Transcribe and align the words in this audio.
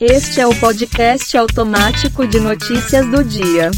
Este 0.00 0.40
é 0.40 0.46
o 0.46 0.50
podcast 0.58 1.38
automático 1.38 2.26
de 2.26 2.40
notícias 2.40 3.08
do 3.08 3.22
dia. 3.22 3.70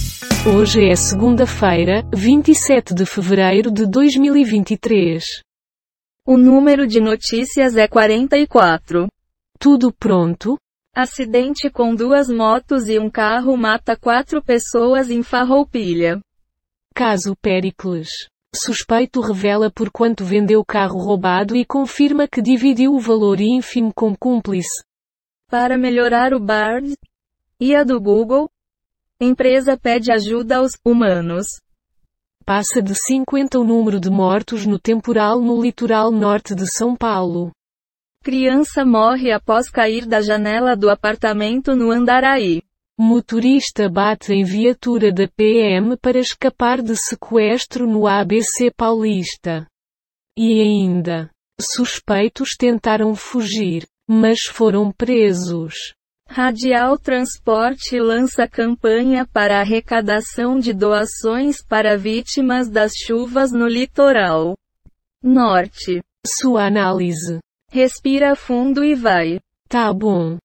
Hoje 0.50 0.88
é 0.88 0.96
segunda-feira, 0.96 2.02
27 2.10 2.94
de 2.94 3.04
fevereiro 3.04 3.70
de 3.70 3.86
2023. 3.86 5.22
O 6.24 6.38
número 6.38 6.86
de 6.86 7.02
notícias 7.02 7.76
é 7.76 7.86
44. 7.86 9.08
Tudo 9.58 9.92
pronto? 9.92 10.56
Acidente 10.94 11.68
com 11.68 11.94
duas 11.94 12.30
motos 12.30 12.88
e 12.88 12.98
um 12.98 13.10
carro 13.10 13.54
mata 13.54 13.94
quatro 13.94 14.42
pessoas 14.42 15.10
em 15.10 15.22
Farroupilha. 15.22 16.18
Caso 16.94 17.36
Pericles. 17.42 18.08
Suspeito 18.54 19.20
revela 19.20 19.70
por 19.70 19.90
quanto 19.90 20.24
vendeu 20.24 20.64
carro 20.64 20.98
roubado 20.98 21.54
e 21.54 21.62
confirma 21.62 22.26
que 22.26 22.40
dividiu 22.40 22.94
o 22.94 22.98
valor 22.98 23.38
ínfimo 23.38 23.92
com 23.94 24.16
cúmplice. 24.16 24.82
Para 25.48 25.78
melhorar 25.78 26.34
o 26.34 26.40
Bard 26.40 26.96
e 27.60 27.72
a 27.72 27.84
do 27.84 28.00
Google, 28.00 28.50
empresa 29.20 29.76
pede 29.76 30.10
ajuda 30.10 30.56
aos 30.56 30.72
humanos. 30.84 31.46
Passa 32.44 32.82
de 32.82 32.96
50 32.96 33.60
o 33.60 33.64
número 33.64 34.00
de 34.00 34.10
mortos 34.10 34.66
no 34.66 34.76
temporal 34.76 35.40
no 35.40 35.62
litoral 35.62 36.10
norte 36.10 36.52
de 36.52 36.66
São 36.66 36.96
Paulo. 36.96 37.52
Criança 38.24 38.84
morre 38.84 39.30
após 39.30 39.70
cair 39.70 40.04
da 40.04 40.20
janela 40.20 40.76
do 40.76 40.90
apartamento 40.90 41.76
no 41.76 41.92
Andaraí. 41.92 42.60
Motorista 42.98 43.88
bate 43.88 44.32
em 44.32 44.42
viatura 44.42 45.12
da 45.12 45.28
PM 45.28 45.96
para 45.96 46.18
escapar 46.18 46.82
de 46.82 46.96
sequestro 46.96 47.86
no 47.86 48.08
ABC 48.08 48.72
Paulista. 48.76 49.64
E 50.36 50.60
ainda, 50.60 51.30
suspeitos 51.60 52.56
tentaram 52.58 53.14
fugir, 53.14 53.86
mas 54.08 54.42
foram 54.42 54.90
presos. 54.92 55.74
Radial 56.28 56.98
Transporte 56.98 57.98
lança 58.00 58.48
campanha 58.48 59.26
para 59.32 59.60
arrecadação 59.60 60.58
de 60.58 60.72
doações 60.72 61.64
para 61.64 61.96
vítimas 61.96 62.68
das 62.68 62.92
chuvas 62.94 63.52
no 63.52 63.66
litoral 63.66 64.56
norte. 65.22 66.00
Sua 66.24 66.66
análise. 66.66 67.40
Respira 67.70 68.36
fundo 68.36 68.84
e 68.84 68.94
vai. 68.94 69.40
Tá 69.68 69.92
bom. 69.92 70.38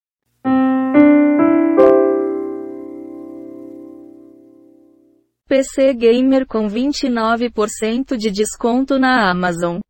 PC 5.46 5.92
Gamer 5.94 6.46
com 6.46 6.66
29% 6.66 8.16
de 8.16 8.30
desconto 8.30 8.98
na 8.98 9.30
Amazon. 9.30 9.80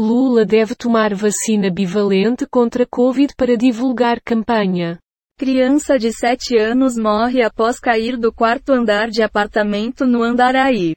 Lula 0.00 0.44
deve 0.44 0.76
tomar 0.76 1.12
vacina 1.12 1.68
bivalente 1.68 2.46
contra 2.46 2.86
Covid 2.86 3.34
para 3.36 3.56
divulgar 3.56 4.20
campanha. 4.20 4.96
Criança 5.36 5.98
de 5.98 6.12
7 6.12 6.56
anos 6.56 6.96
morre 6.96 7.42
após 7.42 7.80
cair 7.80 8.16
do 8.16 8.32
quarto 8.32 8.70
andar 8.70 9.10
de 9.10 9.24
apartamento 9.24 10.06
no 10.06 10.22
Andaraí. 10.22 10.94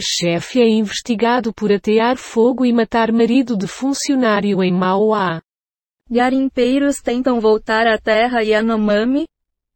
Chefe 0.00 0.60
é 0.60 0.68
investigado 0.68 1.54
por 1.54 1.70
atear 1.70 2.16
fogo 2.16 2.66
e 2.66 2.72
matar 2.72 3.12
marido 3.12 3.56
de 3.56 3.68
funcionário 3.68 4.64
em 4.64 4.72
Mauá. 4.72 5.40
Garimpeiros 6.10 7.00
tentam 7.00 7.40
voltar 7.40 7.86
à 7.86 7.98
terra 7.98 8.40
Yanomami? 8.40 9.28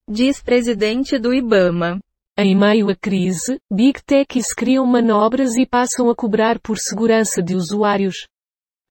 Diz 0.08 0.42
presidente 0.42 1.16
do 1.16 1.32
Ibama. 1.32 2.00
Em 2.36 2.56
meio 2.56 2.90
à 2.90 2.96
crise, 2.96 3.60
Big 3.70 4.02
Techs 4.04 4.52
criam 4.52 4.84
manobras 4.84 5.54
e 5.56 5.64
passam 5.64 6.10
a 6.10 6.14
cobrar 6.16 6.58
por 6.58 6.76
segurança 6.76 7.40
de 7.40 7.54
usuários. 7.54 8.26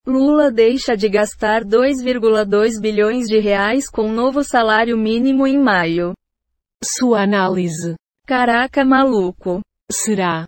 Lula 0.08 0.50
deixa 0.50 0.96
de 0.96 1.10
gastar 1.10 1.66
2,2 1.66 2.80
bilhões 2.80 3.28
de 3.28 3.40
reais 3.40 3.90
com 3.90 4.10
novo 4.10 4.42
salário 4.42 4.98
mínimo 4.98 5.46
em 5.46 5.62
maio. 5.62 6.14
Sua 6.82 7.24
análise. 7.24 7.96
Caraca 8.26 8.86
maluco. 8.86 9.60
Será? 9.92 10.48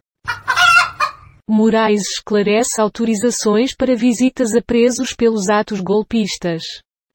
Moraes 1.46 2.04
esclarece 2.04 2.80
autorizações 2.80 3.76
para 3.76 3.98
visitas 3.98 4.56
a 4.56 4.62
presos 4.62 5.14
pelos 5.14 5.50
atos 5.50 5.82
golpistas. 5.82 6.64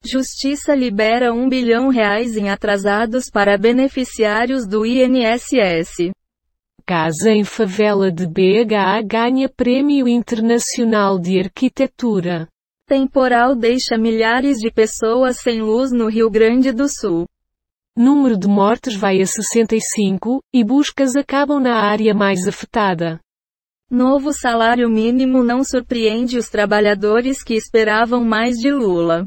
Justiça 0.05 0.75
libera 0.75 1.33
1 1.33 1.49
bilhão 1.49 1.89
reais 1.89 2.37
em 2.37 2.51
atrasados 2.51 3.27
para 3.27 3.57
beneficiários 3.57 4.67
do 4.67 4.85
INSS. 4.85 6.11
Casa 6.87 7.31
em 7.31 7.43
favela 7.43 8.11
de 8.11 8.27
BH 8.27 9.01
ganha 9.07 9.49
Prêmio 9.49 10.07
Internacional 10.07 11.17
de 11.17 11.39
Arquitetura. 11.39 12.47
Temporal 12.87 13.55
deixa 13.55 13.97
milhares 13.97 14.59
de 14.59 14.69
pessoas 14.69 15.37
sem 15.37 15.63
luz 15.63 15.91
no 15.91 16.07
Rio 16.07 16.29
Grande 16.29 16.71
do 16.71 16.87
Sul. 16.87 17.25
Número 17.97 18.37
de 18.37 18.47
mortes 18.47 18.95
vai 18.95 19.19
a 19.19 19.25
65, 19.25 20.43
e 20.53 20.63
buscas 20.63 21.15
acabam 21.15 21.59
na 21.59 21.75
área 21.75 22.13
mais 22.13 22.47
afetada. 22.47 23.19
Novo 23.89 24.31
salário 24.31 24.87
mínimo 24.87 25.43
não 25.43 25.63
surpreende 25.63 26.37
os 26.37 26.49
trabalhadores 26.49 27.41
que 27.41 27.55
esperavam 27.55 28.23
mais 28.23 28.57
de 28.57 28.69
Lula. 28.69 29.25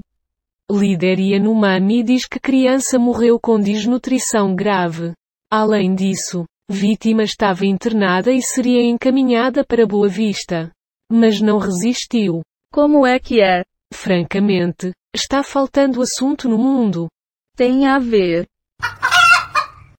Líder 0.70 1.18
Yanomami 1.18 2.04
diz 2.04 2.24
que 2.24 2.38
criança 2.38 3.00
morreu 3.00 3.36
com 3.40 3.58
desnutrição 3.58 4.54
grave. 4.54 5.12
Além 5.50 5.92
disso, 5.92 6.44
vítima 6.68 7.22
estava 7.22 7.64
internada 7.64 8.30
e 8.30 8.42
seria 8.42 8.82
encaminhada 8.82 9.64
para 9.64 9.86
Boa 9.86 10.08
Vista. 10.08 10.70
Mas 11.10 11.40
não 11.40 11.58
resistiu. 11.58 12.42
Como 12.70 13.06
é 13.06 13.18
que 13.18 13.40
é? 13.40 13.64
Francamente, 13.92 14.92
está 15.14 15.42
faltando 15.42 16.02
assunto 16.02 16.48
no 16.48 16.58
mundo. 16.58 17.08
Tem 17.56 17.86
a 17.86 17.98
ver. 17.98 18.46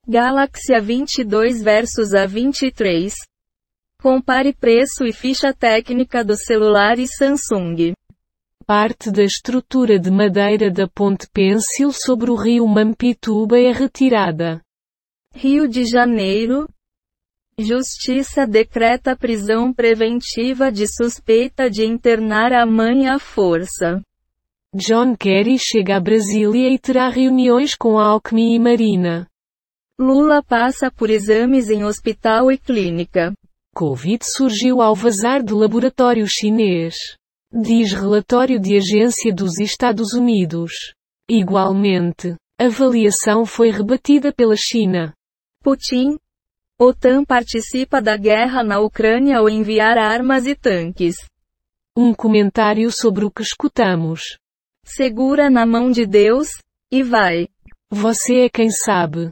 Galaxy 0.07 0.73
A22 0.73 1.63
versus 1.63 2.11
A23. 2.13 3.13
Compare 4.01 4.53
preço 4.53 5.03
e 5.05 5.11
ficha 5.11 5.53
técnica 5.53 6.23
do 6.23 6.35
celular 6.35 6.97
e 6.99 7.07
Samsung. 7.07 7.93
Parte 8.65 9.11
da 9.11 9.23
estrutura 9.23 9.99
de 9.99 10.11
madeira 10.11 10.71
da 10.71 10.87
ponte 10.87 11.27
Pêncil 11.33 11.91
sobre 11.91 12.29
o 12.29 12.35
rio 12.35 12.67
Mampituba 12.67 13.59
é 13.59 13.71
retirada. 13.71 14.61
Rio 15.35 15.67
de 15.67 15.85
Janeiro. 15.85 16.67
Justiça 17.57 18.47
decreta 18.47 19.15
prisão 19.15 19.71
preventiva 19.73 20.71
de 20.71 20.87
suspeita 20.87 21.69
de 21.69 21.85
internar 21.85 22.51
a 22.51 22.65
mãe 22.65 23.07
à 23.07 23.19
força. 23.19 24.01
John 24.75 25.15
Kerry 25.15 25.57
chega 25.57 25.97
a 25.97 25.99
Brasília 25.99 26.69
e 26.69 26.77
terá 26.77 27.09
reuniões 27.09 27.75
com 27.75 27.97
Alckmin 27.97 28.55
e 28.55 28.59
Marina. 28.59 29.27
Lula 29.99 30.43
passa 30.43 30.91
por 30.91 31.09
exames 31.09 31.69
em 31.69 31.83
hospital 31.83 32.51
e 32.51 32.57
clínica. 32.57 33.33
Covid 33.75 34.25
surgiu 34.25 34.81
ao 34.81 34.95
vazar 34.95 35.43
do 35.43 35.57
laboratório 35.57 36.27
chinês. 36.27 36.95
Diz 37.51 37.93
relatório 37.93 38.59
de 38.59 38.77
agência 38.77 39.33
dos 39.33 39.57
Estados 39.59 40.13
Unidos. 40.13 40.71
Igualmente, 41.29 42.35
avaliação 42.59 43.45
foi 43.45 43.71
rebatida 43.71 44.33
pela 44.33 44.55
China. 44.55 45.13
Putin. 45.69 46.17
OTAN 46.79 47.23
participa 47.23 48.01
da 48.01 48.17
guerra 48.17 48.63
na 48.63 48.79
Ucrânia 48.79 49.37
ao 49.37 49.47
enviar 49.47 49.99
armas 49.99 50.47
e 50.47 50.55
tanques. 50.55 51.17
Um 51.95 52.11
comentário 52.11 52.91
sobre 52.91 53.23
o 53.23 53.29
que 53.29 53.43
escutamos. 53.43 54.39
Segura 54.83 55.47
na 55.47 55.67
mão 55.67 55.91
de 55.91 56.07
Deus, 56.07 56.47
e 56.91 57.03
vai. 57.03 57.47
Você 57.91 58.45
é 58.45 58.49
quem 58.49 58.71
sabe. 58.71 59.29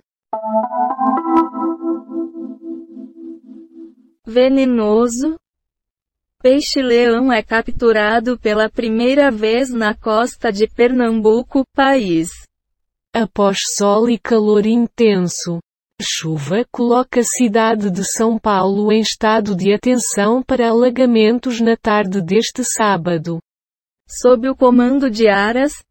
Venenoso. 4.23 5.39
Peixe-leão 6.39 7.33
é 7.33 7.41
capturado 7.41 8.37
pela 8.37 8.69
primeira 8.69 9.31
vez 9.31 9.71
na 9.71 9.95
costa 9.95 10.51
de 10.51 10.67
Pernambuco, 10.67 11.63
país. 11.73 12.29
Após 13.11 13.61
sol 13.75 14.07
e 14.07 14.19
calor 14.19 14.67
intenso. 14.67 15.59
Chuva 15.99 16.63
coloca 16.71 17.21
a 17.21 17.23
cidade 17.23 17.89
de 17.89 18.03
São 18.03 18.37
Paulo 18.37 18.91
em 18.91 18.99
estado 18.99 19.55
de 19.55 19.73
atenção 19.73 20.43
para 20.43 20.69
alagamentos 20.69 21.59
na 21.59 21.75
tarde 21.75 22.21
deste 22.21 22.63
sábado. 22.63 23.39
Sob 24.07 24.47
o 24.47 24.55
comando 24.55 25.09
de 25.09 25.27
Aras, 25.27 25.83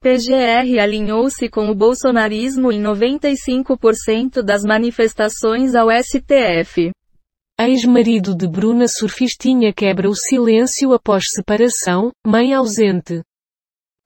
PGR 0.00 0.80
alinhou-se 0.80 1.46
com 1.50 1.68
o 1.68 1.74
bolsonarismo 1.74 2.72
em 2.72 2.82
95% 2.82 4.42
das 4.42 4.62
manifestações 4.62 5.74
ao 5.74 5.88
STF. 5.90 6.90
Ex-marido 7.60 8.34
de 8.34 8.48
Bruna 8.48 8.88
Surfistinha 8.88 9.74
quebra 9.74 10.08
o 10.08 10.14
silêncio 10.14 10.94
após 10.94 11.30
separação, 11.30 12.10
mãe 12.26 12.54
ausente. 12.54 13.22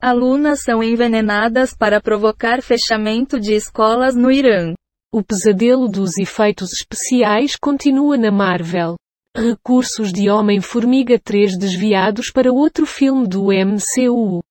Alunas 0.02 0.62
são 0.62 0.82
envenenadas 0.82 1.74
para 1.74 2.00
provocar 2.00 2.60
fechamento 2.60 3.38
de 3.38 3.54
escolas 3.54 4.16
no 4.16 4.32
Irã. 4.32 4.74
O 5.10 5.22
pesadelo 5.22 5.88
dos 5.88 6.18
efeitos 6.18 6.70
especiais 6.70 7.56
continua 7.56 8.18
na 8.18 8.30
Marvel. 8.30 8.96
Recursos 9.34 10.12
de 10.12 10.28
Homem-Formiga 10.28 11.18
3 11.18 11.56
desviados 11.56 12.30
para 12.30 12.52
outro 12.52 12.84
filme 12.84 13.26
do 13.26 13.44
MCU. 13.44 14.42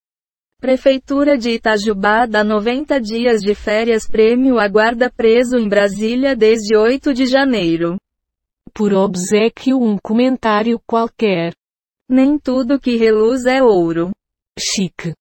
Prefeitura 0.60 1.38
de 1.38 1.52
Itajubá 1.52 2.26
dá 2.26 2.44
90 2.44 3.00
dias 3.00 3.42
de 3.42 3.54
férias 3.54 4.08
prêmio 4.08 4.58
a 4.58 4.68
guarda 4.68 5.12
preso 5.12 5.60
em 5.60 5.70
Brasília 5.70 6.36
desde 6.36 6.76
8 6.76 7.14
de 7.14 7.28
janeiro. 7.28 7.96
Por 8.74 8.96
obsequio 8.96 9.80
um 9.80 9.96
comentário 10.02 10.82
qualquer. 10.88 11.54
Nem 12.10 12.40
tudo 12.40 12.80
que 12.80 12.96
reluz 12.96 13.46
é 13.46 13.62
ouro. 13.62 14.10
Chique. 14.58 15.14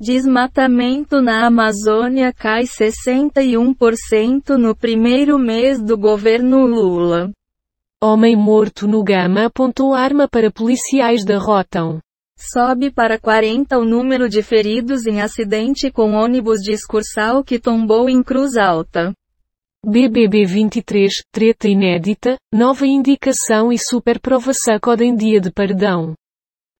Desmatamento 0.00 1.20
na 1.20 1.44
Amazônia 1.44 2.32
cai 2.32 2.62
61% 2.62 4.50
no 4.50 4.72
primeiro 4.72 5.36
mês 5.40 5.82
do 5.82 5.98
governo 5.98 6.64
Lula. 6.64 7.32
Homem 8.00 8.36
morto 8.36 8.86
no 8.86 9.02
Gama 9.02 9.46
apontou 9.46 9.92
arma 9.92 10.28
para 10.28 10.52
policiais 10.52 11.24
derrotam. 11.24 11.98
Sobe 12.38 12.92
para 12.92 13.18
40 13.18 13.76
o 13.76 13.84
número 13.84 14.28
de 14.28 14.40
feridos 14.40 15.04
em 15.04 15.20
acidente 15.20 15.90
com 15.90 16.12
ônibus 16.12 16.60
de 16.60 16.70
excursal 16.70 17.42
que 17.42 17.58
tombou 17.58 18.08
em 18.08 18.22
Cruz 18.22 18.56
Alta. 18.56 19.12
BBB 19.84 20.46
23, 20.46 21.24
treta 21.32 21.66
inédita, 21.66 22.36
nova 22.54 22.86
indicação 22.86 23.72
e 23.72 23.78
superprova 23.78 24.54
sacodem 24.54 25.16
dia 25.16 25.40
de 25.40 25.50
perdão. 25.50 26.14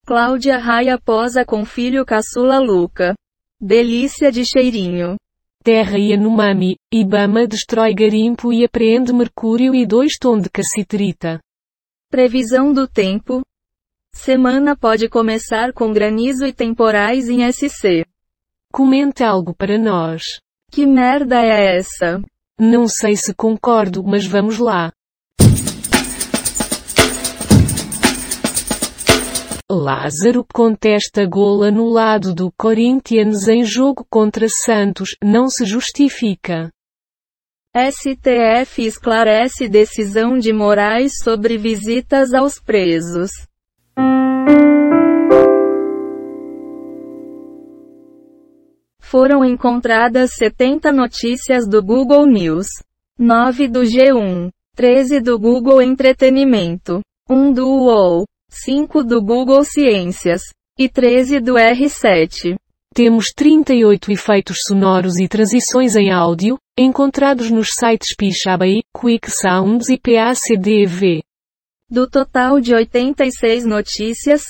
Cláudia 0.08 0.56
Raia 0.56 0.98
posa 0.98 1.44
com 1.44 1.66
filho 1.66 2.02
caçula 2.02 2.58
Luca. 2.58 3.14
Delícia 3.60 4.32
de 4.32 4.42
cheirinho. 4.42 5.16
Terra 5.62 5.98
Yanomami, 5.98 6.76
Ibama 6.90 7.46
destrói 7.46 7.92
garimpo 7.92 8.50
e 8.50 8.64
apreende 8.64 9.12
mercúrio 9.12 9.74
e 9.74 9.84
2 9.84 10.14
tom 10.18 10.38
de 10.38 10.48
cassiterita. 10.48 11.38
Previsão 12.10 12.72
do 12.72 12.88
tempo. 12.88 13.42
Semana 14.14 14.74
pode 14.74 15.10
começar 15.10 15.74
com 15.74 15.92
granizo 15.92 16.46
e 16.46 16.54
temporais 16.54 17.28
em 17.28 17.46
SC. 17.52 18.06
Comente 18.72 19.22
algo 19.22 19.54
para 19.54 19.76
nós. 19.76 20.22
Que 20.70 20.86
merda 20.86 21.42
é 21.42 21.76
essa? 21.76 22.22
Não 22.58 22.88
sei 22.88 23.14
se 23.14 23.34
concordo, 23.34 24.02
mas 24.02 24.24
vamos 24.26 24.56
lá. 24.56 24.90
Lázaro 29.70 30.46
contesta 30.50 31.26
gol 31.26 31.62
anulado 31.62 32.34
do 32.34 32.50
Corinthians 32.50 33.46
em 33.48 33.62
jogo 33.62 34.02
contra 34.08 34.48
Santos, 34.48 35.10
não 35.22 35.50
se 35.50 35.66
justifica. 35.66 36.70
STF 37.76 38.86
esclarece 38.86 39.68
decisão 39.68 40.38
de 40.38 40.54
Moraes 40.54 41.18
sobre 41.22 41.58
visitas 41.58 42.32
aos 42.32 42.58
presos. 42.58 43.30
Foram 49.02 49.44
encontradas 49.44 50.30
70 50.36 50.90
notícias 50.90 51.68
do 51.68 51.82
Google 51.82 52.24
News, 52.24 52.68
9 53.18 53.68
do 53.68 53.80
G1, 53.82 54.50
13 54.74 55.20
do 55.20 55.38
Google 55.38 55.82
Entretenimento, 55.82 57.02
1 57.28 57.52
do 57.52 57.66
UOL, 57.68 58.24
5 58.50 59.04
do 59.04 59.22
Google 59.22 59.62
Ciências 59.62 60.42
e 60.78 60.88
13 60.88 61.38
do 61.40 61.54
R7. 61.54 62.56
Temos 62.94 63.30
38 63.32 64.10
efeitos 64.10 64.58
sonoros 64.66 65.18
e 65.18 65.28
transições 65.28 65.94
em 65.94 66.10
áudio, 66.10 66.58
encontrados 66.76 67.50
nos 67.50 67.70
sites 67.74 68.16
Pixabay, 68.16 68.82
Quick 68.98 69.30
Sounds 69.30 69.88
e 69.88 69.98
PACDV. 69.98 71.22
Do 71.90 72.08
total 72.08 72.60
de 72.60 72.74
86 72.74 73.64
notícias, 73.64 74.42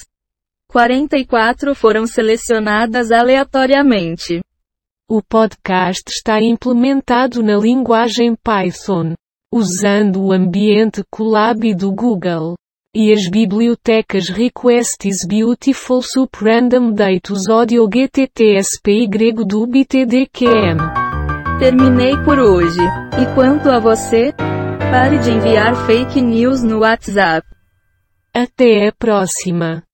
44 0.69 1.75
foram 1.75 2.07
selecionadas 2.07 3.11
aleatoriamente. 3.11 4.41
O 5.09 5.23
podcast 5.23 6.05
está 6.11 6.41
implementado 6.41 7.43
na 7.43 7.57
linguagem 7.57 8.35
Python, 8.37 9.15
usando 9.53 10.23
o 10.23 10.33
ambiente 10.33 11.03
Colab 11.11 11.75
do 11.75 11.93
Google 11.93 12.57
e 12.95 13.13
as 13.13 13.29
bibliotecas 13.29 14.29
Request 14.29 15.09
is 15.09 15.25
Beautiful 15.27 16.03
Sup 16.03 16.31
Random 16.43 16.93
Datus 16.93 17.49
Audio 17.49 17.87
GTTSPY 17.87 19.45
do 19.47 19.67
BTDQM. 19.67 20.79
Terminei 21.59 22.17
por 22.25 22.39
hoje. 22.39 22.81
E 23.21 23.35
quanto 23.35 23.69
a 23.69 23.79
você? 23.79 24.33
Pare 24.91 25.19
de 25.19 25.31
enviar 25.31 25.75
fake 25.87 26.21
news 26.21 26.63
no 26.63 26.81
WhatsApp. 26.81 27.47
Até 28.33 28.89
a 28.89 28.93
próxima. 28.93 29.88